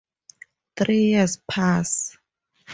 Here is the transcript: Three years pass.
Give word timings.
Three 0.77 1.11
years 1.11 1.37
pass. 1.47 2.17